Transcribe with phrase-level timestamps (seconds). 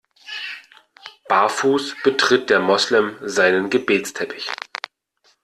[1.29, 4.49] Barfuß betritt der Moslem seinen Gebetsteppich.